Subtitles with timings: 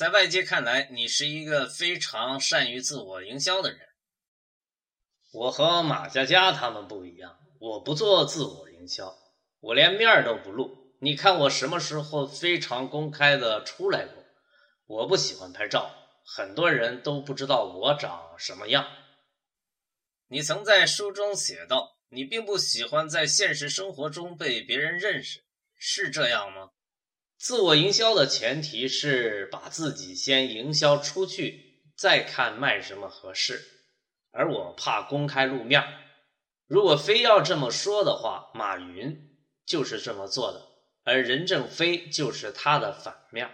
[0.00, 3.80] 在外界看来，你是一个非常善于自我营销的人。
[5.30, 9.14] 我和马佳佳他们不一样，我不做自我营销，
[9.60, 10.94] 我连面儿都不露。
[11.02, 14.24] 你看我什么时候非常公开的出来过？
[14.86, 15.94] 我不喜欢拍照，
[16.24, 18.86] 很多人都不知道我长什么样。
[20.28, 25.44] 你曾在书中写道，你并不喜欢在现实生活中被别人认识，
[25.76, 26.70] 是这样吗？
[27.40, 33.62] 自我营销的前提是把自己先营销出去，再看卖什么合适。
[34.30, 35.82] 而我怕公开露面。
[36.66, 39.18] 如果非要这么说的话，马云
[39.64, 40.60] 就是这么做的，
[41.02, 43.50] 而任正非就是他的反面。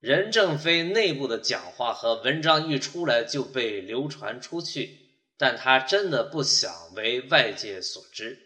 [0.00, 4.98] 任正非内部的讲话和文章一出来就被流传出去。
[5.36, 8.38] 但他真的不想为外界所知，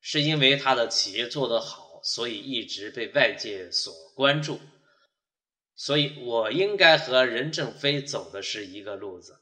[0.00, 4.60] 是因为他的企业做得好，所以一直被外界所关注。
[5.74, 9.38] 所以我应该和任正非走的是一个路子，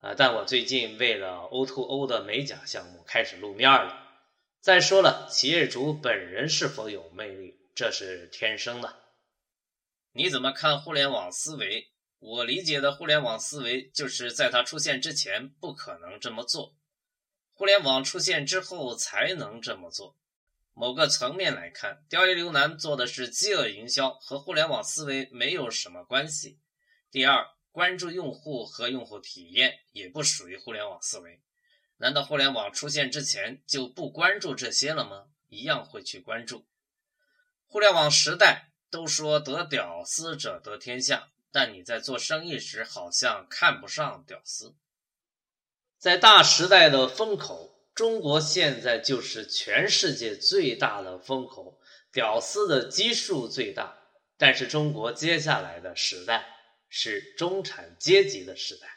[0.00, 0.14] 啊！
[0.14, 3.98] 但我最近为了 O to O 的美甲项目开始露面了。
[4.60, 8.96] 再说了，企业主本人是否有魅力，这是天生的。
[10.12, 11.88] 你怎么看互联网思维？
[12.18, 16.76] 我理解的互联网思维，就是在它出现之前不可能这么做，
[17.52, 20.16] 互联网出现之后才能这么做。
[20.74, 26.58] 某个层面来看，钓鱼刘楠做的是饥饿营销，和互联网思维没有什么关系。
[27.10, 31.40] 第二，关注用户和用户体验也不属于互联网思维。
[31.98, 35.26] 难道互联网出现之前就不关注这些了吗？
[35.48, 36.66] 一样会去关注。
[37.66, 41.28] 互联网时代都说得屌丝者得天下。
[41.54, 44.74] 但你在做生意时好像看不上屌丝，
[45.98, 51.78] 在大时代的风口，中国现在就是全世界最大的风口，
[52.12, 53.98] 屌丝的基数最大。
[54.38, 56.46] 但是中国接下来的时代
[56.88, 58.88] 是中产阶级的时代，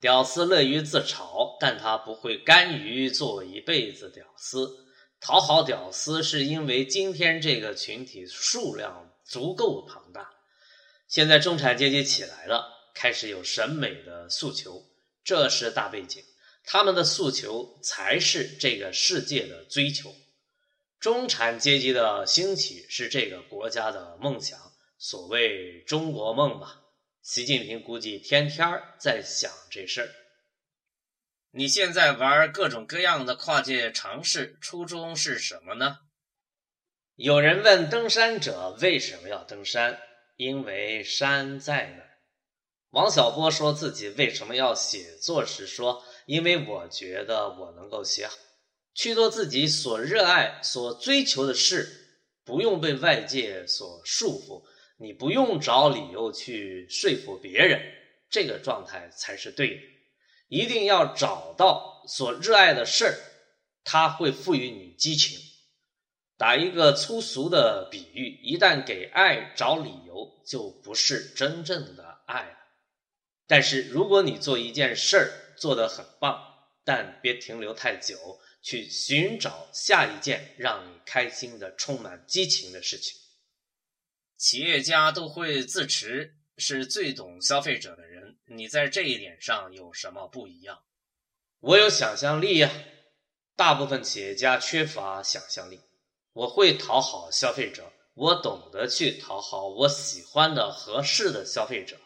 [0.00, 4.84] 屌丝乐于自嘲，但他不会甘于做一辈子屌丝。
[5.20, 10.28] 讨好屌丝是因为今天这个群体数量足够庞大。
[11.08, 14.84] 现在中产阶级起来了，开始有审美的诉求，
[15.24, 16.22] 这是大背景。
[16.64, 20.14] 他们的诉求才是这个世界的追求。
[20.98, 24.58] 中产阶级的兴起是这个国家的梦想，
[24.98, 26.80] 所谓中国梦吧。
[27.22, 30.10] 习近平估计天天在想这事儿。
[31.50, 35.98] 你现在玩各种各样的跨界尝试，初衷是什么呢？
[37.16, 40.00] 有人问登山者为什么要登山？
[40.36, 42.10] 因为山在哪儿？
[42.90, 48.34] 王小波说自己为什么要写作时说：“因为我觉得我能够写好，
[48.94, 51.88] 去做自己所热爱、所追求的事，
[52.44, 54.62] 不用被外界所束缚，
[54.98, 57.80] 你不用找理由去说服别人，
[58.30, 59.82] 这个状态才是对的。
[60.48, 63.14] 一定要找到所热爱的事儿，
[63.82, 65.38] 它会赋予你激情。”
[66.36, 72.58] 打一个粗俗的比喻，一旦给爱找理由，就不是真正的爱了。
[73.46, 76.42] 但是，如果你做一件事儿做得很棒，
[76.84, 83.18] 但别停留太久，去寻找下一件让你开心的、充满激情的事情。
[84.36, 88.38] 企业家都会自持，是最懂消费者的人。
[88.46, 90.82] 你在这一点上有什么不一样？
[91.60, 92.70] 我有想象力呀，
[93.56, 95.80] 大部分企业家缺乏想象力。
[96.34, 101.96] 我会讨好消费者，我懂得去讨好我喜欢的、合适的消费者。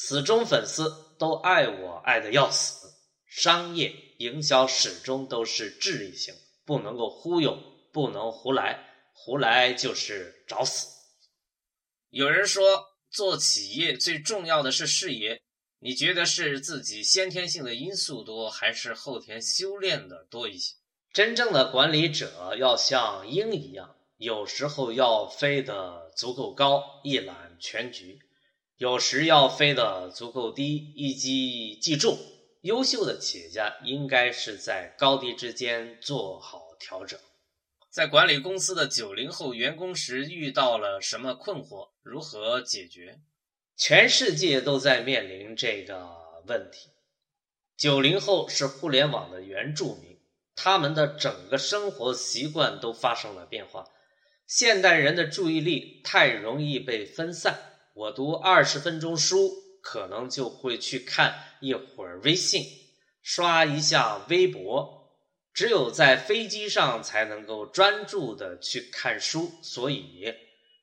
[0.00, 2.94] 死忠粉丝都爱我，爱的要死。
[3.26, 6.32] 商业营销始终都是智力型，
[6.64, 7.58] 不能够忽悠，
[7.92, 8.78] 不能胡来，
[9.12, 10.86] 胡来就是找死。
[12.10, 15.42] 有人说，做企业最重要的是视野，
[15.80, 20.76] 你觉得是自己先天性的因素多，还是后天修炼的多一些？
[21.12, 28.20] 真正的管理者要像鹰一样，有时候要飞得足够高，一览全局；
[28.78, 32.16] 有时要飞得足够低，一击即中。
[32.60, 37.18] 优秀的企业家应该是在高低之间做好调整。
[37.90, 41.88] 在管理公司的九零后员工时，遇到了什么困惑？
[42.04, 43.18] 如何解决？
[43.76, 46.16] 全世界都在面临这个
[46.46, 46.90] 问题。
[47.76, 50.20] 九零后是互联网的原住民。
[50.54, 53.88] 他们的整个生活习惯都发生了变化。
[54.46, 57.77] 现代人的注意力太容易被分散。
[57.98, 59.50] 我读二十分钟书，
[59.82, 62.64] 可能就会去看一会儿微信，
[63.22, 65.10] 刷一下微博。
[65.52, 70.32] 只有在飞机上才能够专注的去看书，所以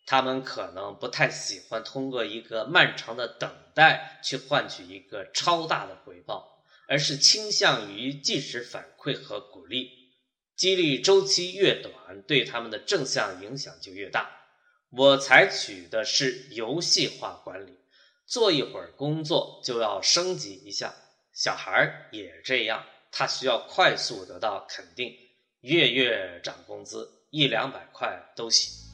[0.06, 9.90] 他们可能不太喜欢通过一个漫长的等待去换取一个超大的回报，而是倾向于即时反馈和鼓励。
[10.58, 14.30] 激励周期越短，对他们的正向影响就越大。
[14.90, 17.78] 我采取的是游戏化管理，
[18.26, 20.94] 做一会儿工作就要升级一下。
[21.34, 25.14] 小孩儿也这样，他需要快速得到肯定，
[25.62, 28.85] 月月涨工资，一两百块都行。